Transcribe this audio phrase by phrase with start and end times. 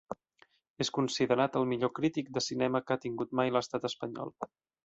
[0.85, 4.35] És considerat el millor crític de cinema que ha tingut mai l'Estat espanyol.